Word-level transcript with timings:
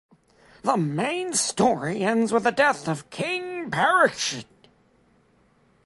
The 0.63 0.77
main 0.77 1.33
story 1.33 1.99
ends 2.01 2.33
with 2.33 2.41
the 2.45 2.51
death 2.51 2.87
of 2.87 3.11
King 3.11 3.69
Parikshit. 3.69 4.45